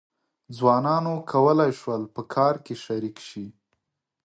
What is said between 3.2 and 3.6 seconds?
شي.